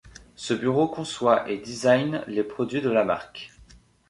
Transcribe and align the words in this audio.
Ce 0.35 0.55
bureau 0.55 0.87
conçoit 0.87 1.47
et 1.47 1.59
design 1.59 2.23
les 2.25 2.43
produits 2.43 2.81
de 2.81 2.89
la 2.89 3.03
marque. 3.03 3.51